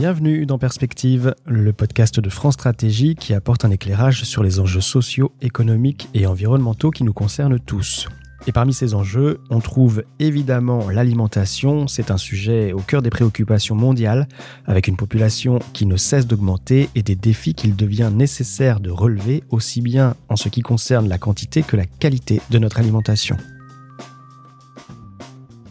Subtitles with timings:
[0.00, 4.80] Bienvenue dans Perspective, le podcast de France Stratégie qui apporte un éclairage sur les enjeux
[4.80, 8.08] sociaux, économiques et environnementaux qui nous concernent tous.
[8.46, 11.86] Et parmi ces enjeux, on trouve évidemment l'alimentation.
[11.86, 14.26] C'est un sujet au cœur des préoccupations mondiales,
[14.64, 19.44] avec une population qui ne cesse d'augmenter et des défis qu'il devient nécessaire de relever,
[19.50, 23.36] aussi bien en ce qui concerne la quantité que la qualité de notre alimentation.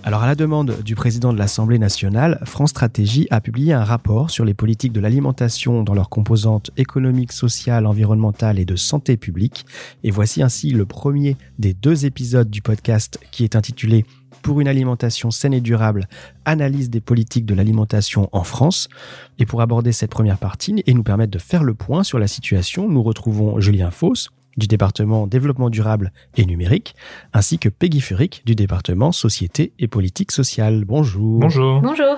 [0.10, 4.32] Alors à la demande du président de l'Assemblée nationale, France Stratégie a publié un rapport
[4.32, 9.68] sur les politiques de l'alimentation dans leurs composantes économiques, sociales, environnementales et de santé publique.
[10.04, 14.04] Et voici ainsi le premier des deux épisodes du podcast qui est intitulé
[14.41, 16.08] pour une alimentation saine et durable,
[16.44, 18.90] analyse des politiques de l'alimentation en France.
[19.38, 22.27] Et pour aborder cette première partie et nous permettre de faire le point sur la
[22.27, 26.95] situation, nous retrouvons Julien Fauss, du département développement durable et numérique,
[27.34, 30.85] ainsi que Peggy Furic du département société et politique sociale.
[30.85, 31.40] Bonjour.
[31.40, 31.82] Bonjour.
[31.82, 32.18] Bonjour.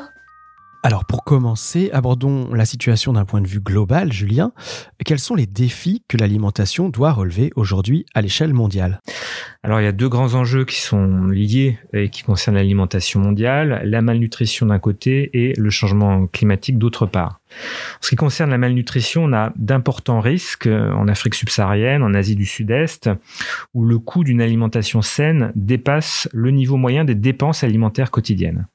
[0.84, 4.52] Alors pour commencer, abordons la situation d'un point de vue global, Julien.
[5.06, 9.00] Quels sont les défis que l'alimentation doit relever aujourd'hui à l'échelle mondiale?
[9.64, 13.82] Alors il y a deux grands enjeux qui sont liés et qui concernent l'alimentation mondiale,
[13.86, 17.40] la malnutrition d'un côté et le changement climatique d'autre part.
[17.52, 22.36] En ce qui concerne la malnutrition, on a d'importants risques en Afrique subsaharienne, en Asie
[22.36, 23.12] du Sud-Est,
[23.76, 28.66] où le coût d'une alimentation saine dépasse le niveau moyen des dépenses alimentaires quotidiennes.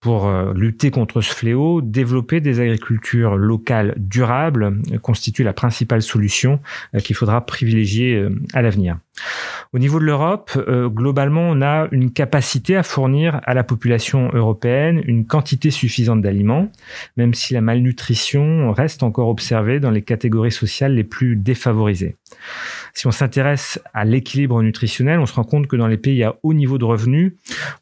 [0.00, 6.60] Pour euh, lutter contre ce fléau, développer des agricultures locales durables constitue la principale solution
[6.94, 8.98] euh, qu'il faudra privilégier euh, à l'avenir.
[9.72, 15.02] Au niveau de l'Europe, globalement, on a une capacité à fournir à la population européenne
[15.06, 16.70] une quantité suffisante d'aliments,
[17.16, 22.16] même si la malnutrition reste encore observée dans les catégories sociales les plus défavorisées.
[22.94, 26.36] Si on s'intéresse à l'équilibre nutritionnel, on se rend compte que dans les pays à
[26.42, 27.34] haut niveau de revenus,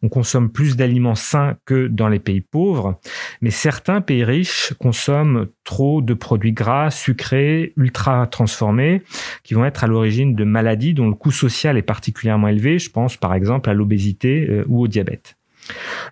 [0.03, 2.99] on consomme plus d'aliments sains que dans les pays pauvres,
[3.41, 9.03] mais certains pays riches consomment trop de produits gras, sucrés, ultra transformés,
[9.45, 12.04] qui vont être à l'origine de maladies dont le coût social est particulièrement
[12.49, 12.79] élevé.
[12.79, 15.37] Je pense par exemple à l'obésité euh, ou au diabète.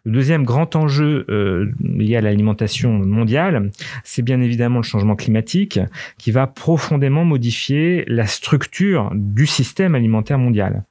[0.04, 3.70] Le deuxième grand enjeu euh, lié à l'alimentation mondiale,
[4.03, 5.78] c'est bien évidemment le changement climatique
[6.19, 10.84] qui va profondément modifier la structure du système alimentaire mondial.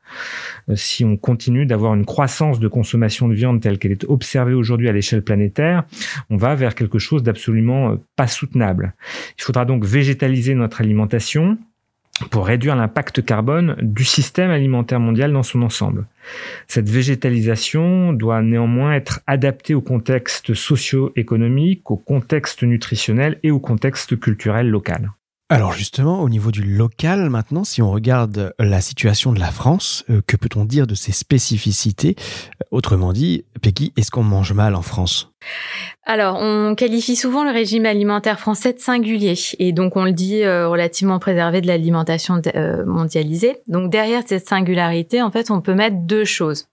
[0.70, 4.54] Euh, si on continue d'avoir une croissance de consommation de viande telle qu'elle est observée
[4.54, 5.84] aujourd'hui à l'échelle planétaire,
[6.30, 8.94] on va vers quelque chose d'absolument pas soutenable.
[9.38, 11.58] Il faudra donc végétaliser notre alimentation,
[12.30, 16.06] pour réduire l'impact carbone du système alimentaire mondial dans son ensemble.
[16.68, 24.20] Cette végétalisation doit néanmoins être adaptée au contexte socio-économique, au contexte nutritionnel et au contexte
[24.20, 25.12] culturel local.
[25.52, 30.06] Alors justement, au niveau du local, maintenant, si on regarde la situation de la France,
[30.10, 32.16] euh, que peut-on dire de ses spécificités?
[32.72, 35.34] Autrement dit, Peggy, est-ce qu'on mange mal en France?
[36.06, 40.42] Alors, on qualifie souvent le régime alimentaire français de singulier, et donc on le dit
[40.44, 43.58] euh, relativement préservé de l'alimentation euh, mondialisée.
[43.68, 46.68] Donc derrière cette singularité, en fait, on peut mettre deux choses.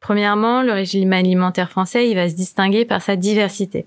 [0.00, 3.86] Premièrement, le régime alimentaire français, il va se distinguer par sa diversité.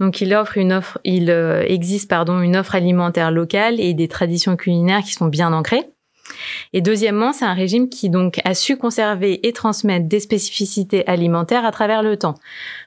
[0.00, 4.08] Donc, il offre une offre, il euh, existe pardon une offre alimentaire locale et des
[4.08, 5.84] traditions culinaires qui sont bien ancrées.
[6.72, 11.64] Et deuxièmement, c'est un régime qui donc a su conserver et transmettre des spécificités alimentaires
[11.64, 12.34] à travers le temps.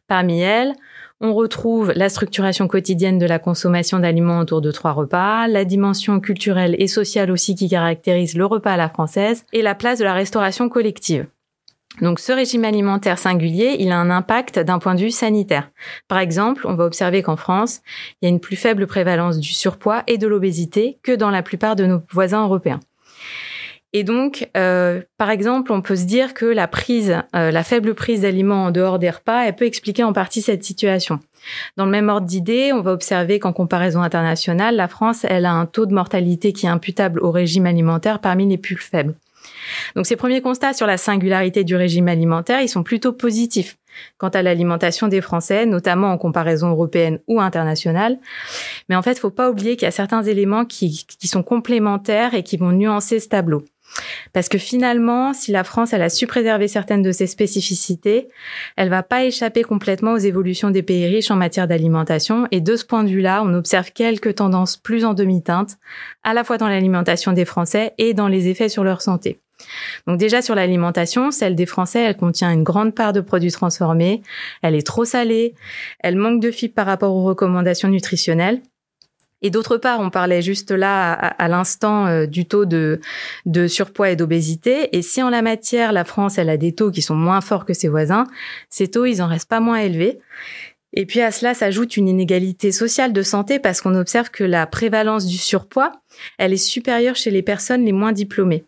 [0.07, 0.73] Parmi elles,
[1.19, 6.19] on retrouve la structuration quotidienne de la consommation d'aliments autour de trois repas, la dimension
[6.19, 10.03] culturelle et sociale aussi qui caractérise le repas à la française, et la place de
[10.03, 11.27] la restauration collective.
[12.01, 15.71] Donc ce régime alimentaire singulier, il a un impact d'un point de vue sanitaire.
[16.07, 17.81] Par exemple, on va observer qu'en France,
[18.21, 21.41] il y a une plus faible prévalence du surpoids et de l'obésité que dans la
[21.41, 22.79] plupart de nos voisins européens.
[23.93, 27.95] Et donc, euh, par exemple, on peut se dire que la prise, euh, la faible
[27.95, 31.19] prise d'aliments en dehors des repas, elle peut expliquer en partie cette situation.
[31.77, 35.53] Dans le même ordre d'idée, on va observer qu'en comparaison internationale, la France, elle a
[35.53, 39.15] un taux de mortalité qui est imputable au régime alimentaire parmi les plus faibles.
[39.95, 43.77] Donc ces premiers constats sur la singularité du régime alimentaire, ils sont plutôt positifs
[44.17, 48.19] quant à l'alimentation des Français, notamment en comparaison européenne ou internationale.
[48.89, 51.43] Mais en fait, il faut pas oublier qu'il y a certains éléments qui, qui sont
[51.43, 53.63] complémentaires et qui vont nuancer ce tableau.
[54.33, 58.27] Parce que finalement, si la France elle a su préserver certaines de ses spécificités,
[58.75, 62.47] elle va pas échapper complètement aux évolutions des pays riches en matière d'alimentation.
[62.51, 65.77] Et de ce point de vue-là, on observe quelques tendances plus en demi-teinte,
[66.23, 69.39] à la fois dans l'alimentation des Français et dans les effets sur leur santé.
[70.05, 74.21] Donc déjà sur l'alimentation, celle des Français, elle contient une grande part de produits transformés,
[74.61, 75.55] elle est trop salée,
[75.99, 78.61] elle manque de fibres par rapport aux recommandations nutritionnelles.
[79.43, 82.99] Et d'autre part, on parlait juste là à, l'instant euh, du taux de,
[83.45, 84.97] de surpoids et d'obésité.
[84.97, 87.65] Et si en la matière, la France, elle a des taux qui sont moins forts
[87.65, 88.25] que ses voisins,
[88.71, 90.19] ces taux, ils en restent pas moins élevés.
[90.93, 94.65] Et puis à cela s'ajoute une inégalité sociale de santé parce qu'on observe que la
[94.65, 95.91] prévalence du surpoids,
[96.39, 98.65] elle est supérieure chez les personnes les moins diplômées.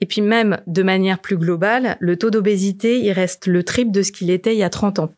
[0.00, 4.02] Et puis même de manière plus globale, le taux d'obésité, il reste le triple de
[4.02, 5.12] ce qu'il était il y a 30 ans.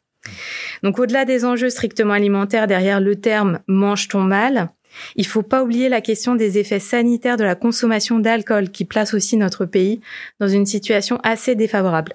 [0.83, 4.71] Donc au-delà des enjeux strictement alimentaires derrière le terme mange-t-on mal,
[5.17, 9.15] il faut pas oublier la question des effets sanitaires de la consommation d'alcool qui place
[9.15, 10.01] aussi notre pays
[10.41, 12.15] dans une situation assez défavorable.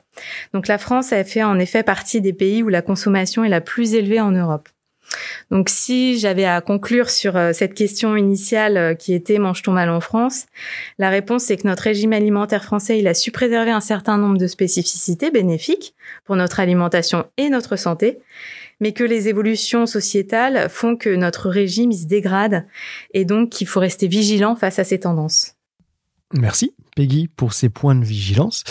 [0.53, 3.61] Donc la France a fait en effet partie des pays où la consommation est la
[3.61, 4.69] plus élevée en Europe.
[5.51, 9.89] Donc si j'avais à conclure sur euh, cette question initiale euh, qui était mange-t-on mal
[9.89, 10.45] en France,
[10.97, 14.37] la réponse c'est que notre régime alimentaire français, il a su préserver un certain nombre
[14.37, 15.95] de spécificités bénéfiques
[16.25, 18.19] pour notre alimentation et notre santé,
[18.79, 22.65] mais que les évolutions sociétales font que notre régime il se dégrade
[23.13, 25.55] et donc qu'il faut rester vigilant face à ces tendances.
[26.33, 28.63] Merci Peggy pour ces points de vigilance.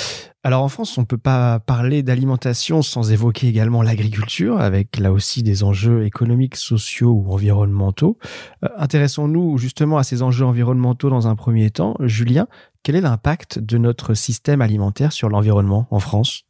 [0.45, 5.13] Alors en France, on ne peut pas parler d'alimentation sans évoquer également l'agriculture, avec là
[5.13, 8.19] aussi des enjeux économiques, sociaux ou environnementaux.
[8.65, 11.95] Euh, intéressons-nous justement à ces enjeux environnementaux dans un premier temps.
[12.01, 12.49] Julien,
[12.83, 16.45] quel est l'impact de notre système alimentaire sur l'environnement en France?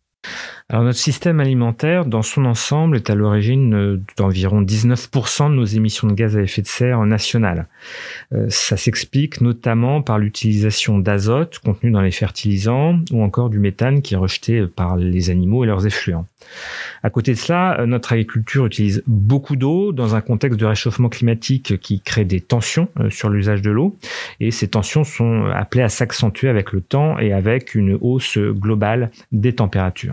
[0.72, 5.66] Alors notre système alimentaire, dans son ensemble, est à l'origine euh, d'environ 19% de nos
[5.66, 7.66] émissions de gaz à effet de serre nationales.
[8.32, 14.00] Euh, ça s'explique notamment par l'utilisation d'azote contenu dans les fertilisants ou encore du méthane
[14.00, 16.26] qui est rejeté par les animaux et leurs effluents.
[17.02, 21.10] À côté de cela, euh, notre agriculture utilise beaucoup d'eau dans un contexte de réchauffement
[21.10, 23.98] climatique qui crée des tensions sur l'usage de l'eau
[24.40, 29.10] et ces tensions sont appelées à s'accentuer avec le temps et avec une hausse globale
[29.32, 30.11] des températures.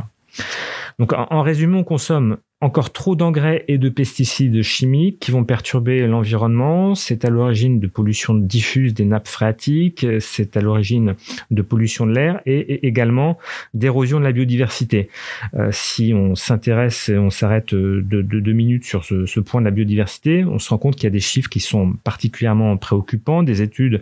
[0.99, 6.05] Donc en, résumé, on consomme encore trop d'engrais et de pesticides chimiques qui vont perturber
[6.07, 6.93] l'environnement.
[6.93, 11.15] C'est à l'origine de pollution diffuse des nappes phréatiques, c'est à l'origine
[11.51, 13.37] de pollution de l'air et, également
[13.73, 15.09] d'érosion de la biodiversité.
[15.53, 19.65] Euh, si on s'intéresse et on s'arrête de, deux minutes sur ce, ce, point de
[19.65, 23.41] la biodiversité, on se rend compte qu'il y a des chiffres qui sont particulièrement préoccupants.
[23.41, 24.01] Des études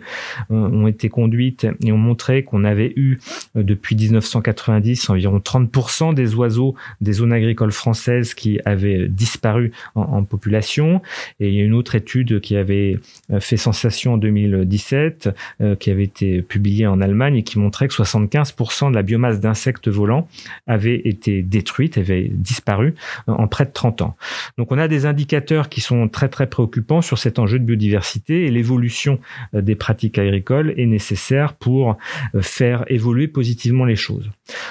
[0.50, 3.18] euh, ont été conduites et ont montré qu'on avait eu
[3.56, 10.24] euh, depuis 1990 environ 30% des oiseaux des zones agricoles françaises qui avait disparu en,
[10.24, 11.00] population.
[11.40, 12.98] Et il y a une autre étude qui avait
[13.32, 15.30] euh, fait sensation en 2017,
[15.60, 19.40] euh, qui avait été publiée en Allemagne et qui montrait que 75% de la biomasse
[19.40, 20.28] d'insectes volants
[20.66, 22.94] avait été détruite, avait disparu
[23.26, 24.16] en près de 30 ans.
[24.56, 28.46] Donc on a des indicateurs qui sont très très préoccupants sur cet enjeu de biodiversité
[28.46, 29.18] et l'évolution
[29.54, 31.96] euh, des pratiques agricoles est nécessaire pour
[32.40, 34.30] faire évoluer positivement les choses.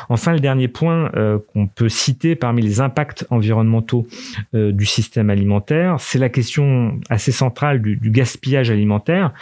[0.09, 1.11] Enfin, le dernier point
[1.53, 3.66] qu'on peut citer parmi les impacts environnementaux
[4.53, 5.97] euh, du système alimentaire.
[5.99, 9.33] C'est la question assez centrale du, gaspillage alimentaire,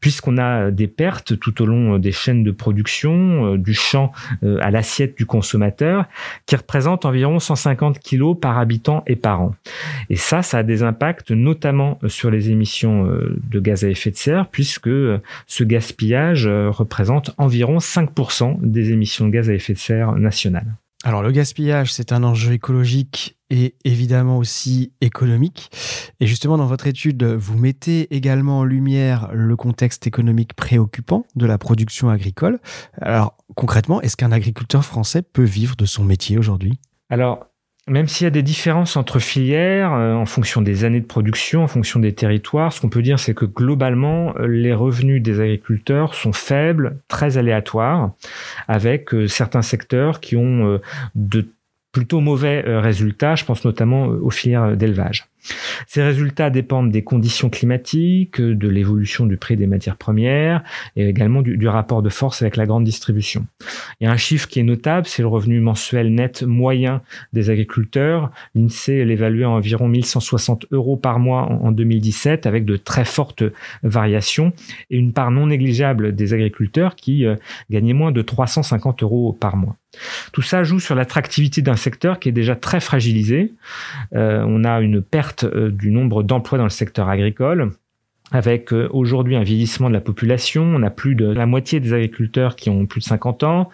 [0.00, 4.58] puisqu'on a des pertes tout au long des chaînes de production, euh, du champ euh,
[4.60, 6.06] à l'assiette du consommateur,
[6.46, 9.54] qui représentent environ 150 kilos par habitant et par an.
[10.10, 14.16] Et ça, ça a des impacts notamment sur les émissions de gaz à effet de
[14.16, 14.90] serre, puisque
[15.46, 20.74] ce gaspillage représente environ 5% des émissions de gaz à effet de serre nationales.
[21.04, 25.70] Alors le gaspillage, c'est un enjeu écologique et évidemment aussi économique.
[26.20, 31.46] Et justement, dans votre étude, vous mettez également en lumière le contexte économique préoccupant de
[31.46, 32.58] la production agricole.
[33.00, 36.80] Alors concrètement, est-ce qu'un agriculteur français peut vivre de son métier aujourd'hui?
[37.88, 41.62] Même s'il y a des différences entre filières, euh, en fonction des années de production,
[41.64, 45.40] en fonction des territoires, ce qu'on peut dire, c'est que globalement, euh, les revenus des
[45.40, 48.12] agriculteurs sont faibles, très aléatoires,
[48.68, 50.80] avec euh, certains secteurs qui ont
[51.14, 51.48] de
[51.92, 53.34] plutôt mauvais résultats.
[53.34, 55.26] Je pense notamment aux filières d'élevage.
[55.86, 60.62] Ces résultats dépendent des conditions climatiques, de l'évolution du prix des matières premières
[60.96, 63.46] et également du, rapport de force avec la grande distribution.
[64.00, 67.02] Il y a un chiffre qui est notable, c'est le revenu mensuel net moyen
[67.32, 68.30] des agriculteurs.
[68.54, 73.44] L'INSEE l'évalue à environ 1160 euros par mois en 2017 avec de très fortes
[73.82, 74.52] variations
[74.90, 77.36] et une part non négligeable des agriculteurs qui euh,
[77.70, 79.76] gagnaient moins de 350 euros par mois.
[80.32, 83.54] Tout ça joue sur l'attractivité d'un secteur qui est déjà très fragilisé.
[84.14, 87.70] Euh, on a une perte euh, du nombre d'emplois dans le secteur agricole
[88.30, 91.92] avec euh, aujourd'hui un vieillissement de la population, on a plus de la moitié des
[91.92, 93.70] agriculteurs qui ont plus de 50 ans,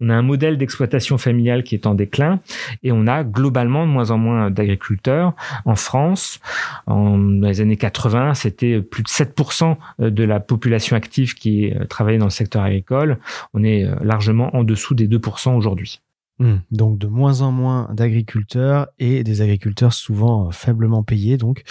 [0.00, 2.40] on a un modèle d'exploitation familiale qui est en déclin
[2.82, 5.34] et on a globalement de moins en moins d'agriculteurs
[5.64, 6.40] en France.
[6.86, 12.18] En dans les années 80, c'était plus de 7% de la population active qui travaillait
[12.18, 13.18] dans le secteur agricole.
[13.54, 16.00] On est largement en dessous des 2% aujourd'hui.
[16.40, 16.58] Hmm.
[16.70, 21.36] donc de moins en moins d'agriculteurs et des agriculteurs souvent euh, faiblement payés.
[21.36, 21.64] Donc,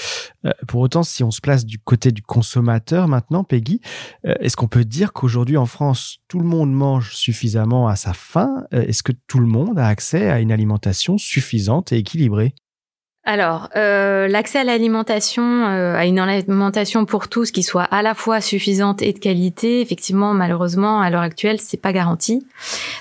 [0.45, 3.79] euh, pour autant, si on se place du côté du consommateur maintenant, Peggy,
[4.25, 8.12] euh, est-ce qu'on peut dire qu'aujourd'hui en France, tout le monde mange suffisamment à sa
[8.12, 8.65] faim?
[8.71, 12.53] Est-ce que tout le monde a accès à une alimentation suffisante et équilibrée?
[13.29, 18.13] Alors, euh, l'accès à l'alimentation, euh, à une alimentation pour tous qui soit à la
[18.13, 22.48] fois suffisante et de qualité, effectivement, malheureusement, à l'heure actuelle, c'est pas garanti.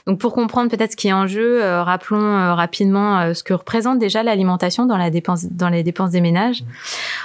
[0.09, 4.01] Donc, pour comprendre peut-être ce qui est en jeu, euh, rappelons rapidement ce que représente
[4.01, 6.65] déjà l'alimentation dans la dépense, dans les dépenses des ménages.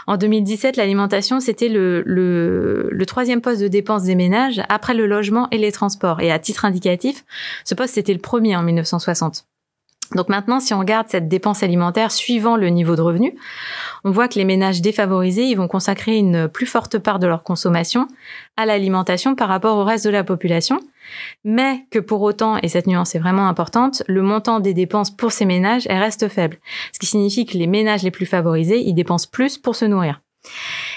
[0.05, 5.07] En 2017, l'alimentation, c'était le, le, le troisième poste de dépenses des ménages après le
[5.07, 6.21] logement et les transports.
[6.21, 7.25] Et à titre indicatif,
[7.65, 9.45] ce poste c'était le premier en 1960.
[10.15, 13.35] Donc maintenant, si on regarde cette dépense alimentaire suivant le niveau de revenu,
[14.03, 17.43] on voit que les ménages défavorisés, ils vont consacrer une plus forte part de leur
[17.43, 18.07] consommation
[18.57, 20.79] à l'alimentation par rapport au reste de la population,
[21.45, 25.31] mais que pour autant, et cette nuance est vraiment importante, le montant des dépenses pour
[25.31, 26.57] ces ménages, reste faible.
[26.91, 30.21] Ce qui signifie que les ménages les plus favorisés, ils dépensent plus pour se nourrir.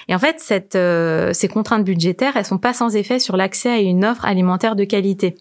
[0.08, 3.78] Et en fait, euh, ces contraintes budgétaires, elles sont pas sans effet sur l'accès à
[3.78, 5.36] une offre alimentaire de qualité.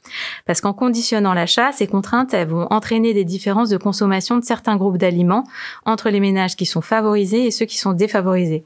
[0.45, 4.77] Parce qu'en conditionnant l'achat, ces contraintes, elles vont entraîner des différences de consommation de certains
[4.77, 5.43] groupes d'aliments
[5.85, 8.63] entre les ménages qui sont favorisés et ceux qui sont défavorisés.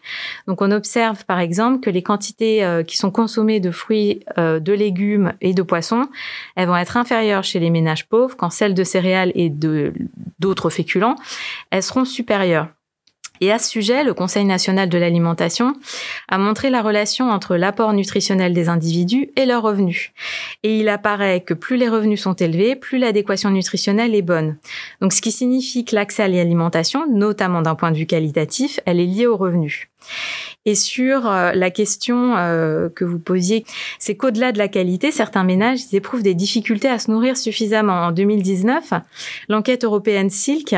[0.47, 4.59] Donc, on observe, par exemple, que les quantités euh, qui sont consommées de fruits, euh,
[4.59, 6.07] de légumes et de poissons,
[6.55, 9.93] elles vont être inférieures chez les ménages pauvres, quand celles de céréales et de
[10.39, 11.15] d'autres féculents,
[11.71, 12.67] elles seront supérieures.
[13.41, 15.73] Et à ce sujet, le Conseil national de l'alimentation
[16.27, 20.11] a montré la relation entre l'apport nutritionnel des individus et leurs revenus.
[20.63, 24.57] Et il apparaît que plus les revenus sont élevés, plus l'adéquation nutritionnelle est bonne.
[25.01, 28.99] Donc ce qui signifie que l'accès à l'alimentation, notamment d'un point de vue qualitatif, elle
[28.99, 29.87] est liée aux revenus.
[30.67, 33.65] Et sur euh, la question euh, que vous posiez,
[33.99, 38.07] c'est qu'au-delà de la qualité, certains ménages éprouvent des difficultés à se nourrir suffisamment.
[38.07, 38.91] En 2019,
[39.47, 40.75] l'enquête européenne Silk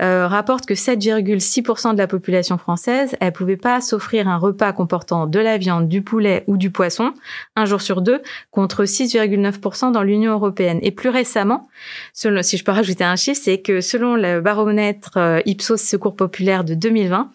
[0.00, 5.28] euh, rapporte que 7,6% de la population française, elle pouvait pas s'offrir un repas comportant
[5.28, 7.14] de la viande, du poulet ou du poisson
[7.54, 10.80] un jour sur deux, contre 6,9% dans l'Union européenne.
[10.82, 11.68] Et plus récemment,
[12.12, 16.74] si je peux rajouter un chiffre, c'est que selon le baromètre Ipsos Secours Populaire de
[16.74, 17.30] 2020,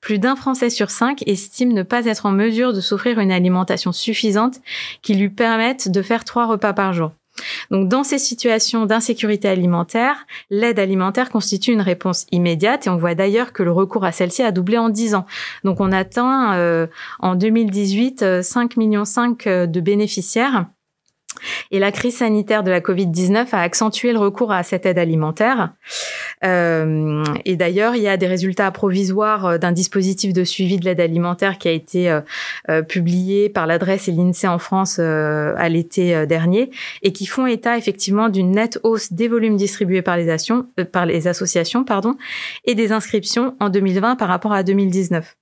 [0.00, 3.92] plus d'un Français sur cinq estime ne pas être en mesure de s'offrir une alimentation
[3.92, 4.60] suffisante
[5.02, 7.12] qui lui permette de faire trois repas par jour.
[7.70, 13.14] Donc, dans ces situations d'insécurité alimentaire, l'aide alimentaire constitue une réponse immédiate et on voit
[13.14, 15.26] d'ailleurs que le recours à celle-ci a doublé en 10 ans.
[15.62, 16.86] Donc, on atteint euh,
[17.20, 20.66] en 2018 5 millions 5 de bénéficiaires
[21.70, 25.72] et la crise sanitaire de la Covid-19 a accentué le recours à cette aide alimentaire.
[26.44, 30.84] Euh, et d'ailleurs, il y a des résultats provisoires euh, d'un dispositif de suivi de
[30.84, 32.20] l'aide alimentaire qui a été
[32.68, 36.70] euh, publié par l'adresse et l'INSEE en France à l'été dernier
[37.02, 42.16] et qui font état effectivement d'une nette hausse des volumes distribués par les, associations pardon,
[42.64, 45.36] et des inscriptions en 2020 par rapport à 2019.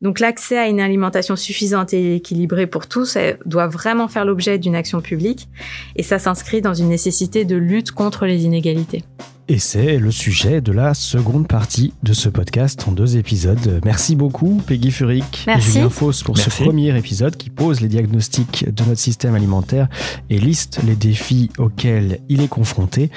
[0.00, 4.74] Donc l'accès à une alimentation suffisante et équilibrée pour tous doit vraiment faire l'objet d'une
[4.74, 5.48] action publique
[5.96, 9.04] et ça s'inscrit dans une nécessité de lutte contre les inégalités.
[9.48, 13.80] Et c'est le sujet de la seconde partie de ce podcast en deux épisodes.
[13.84, 18.64] Merci beaucoup Peggy Furic et Julien Fausse pour ce premier épisode qui pose les diagnostics
[18.72, 19.88] de notre système alimentaire
[20.30, 23.10] et liste les défis auxquels il est confronté.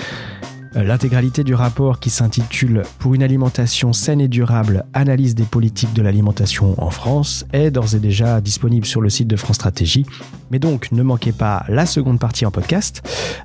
[0.76, 6.02] L'intégralité du rapport qui s'intitule Pour une alimentation saine et durable, analyse des politiques de
[6.02, 10.06] l'alimentation en France est d'ores et déjà disponible sur le site de France Stratégie.
[10.52, 13.02] Mais donc ne manquez pas la seconde partie en podcast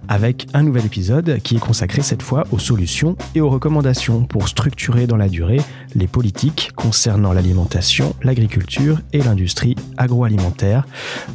[0.08, 4.48] avec un nouvel épisode qui est consacré cette fois aux solutions et aux recommandations pour
[4.48, 5.60] structurer dans la durée
[5.94, 10.84] les politiques concernant l'alimentation, l'agriculture et l'industrie agroalimentaire,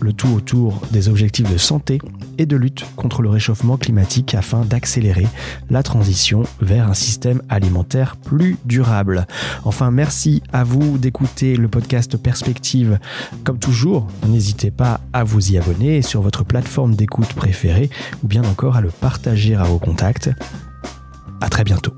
[0.02, 2.02] le tout autour des objectifs de santé
[2.38, 5.28] et de lutte contre le réchauffement climatique afin d'accélérer
[5.70, 9.25] la transition vers un système alimentaire plus durable.
[9.63, 13.00] Enfin, merci à vous d'écouter le podcast Perspective.
[13.46, 17.89] Comme toujours, n'hésitez pas à vous y abonner sur votre plateforme d'écoute préférée
[18.24, 20.30] ou bien encore à le partager à vos contacts.
[21.39, 21.94] À très bientôt.